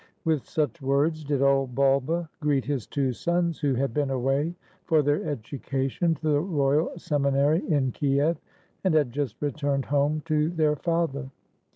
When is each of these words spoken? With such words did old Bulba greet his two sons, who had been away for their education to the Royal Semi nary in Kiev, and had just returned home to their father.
With 0.25 0.47
such 0.49 0.81
words 0.81 1.23
did 1.23 1.43
old 1.43 1.75
Bulba 1.75 2.27
greet 2.39 2.65
his 2.65 2.87
two 2.87 3.13
sons, 3.13 3.59
who 3.59 3.75
had 3.75 3.93
been 3.93 4.09
away 4.09 4.55
for 4.85 5.03
their 5.03 5.23
education 5.29 6.15
to 6.15 6.27
the 6.27 6.39
Royal 6.39 6.91
Semi 6.97 7.29
nary 7.29 7.63
in 7.71 7.91
Kiev, 7.91 8.37
and 8.83 8.95
had 8.95 9.11
just 9.11 9.35
returned 9.43 9.85
home 9.85 10.23
to 10.25 10.49
their 10.49 10.75
father. 10.75 11.29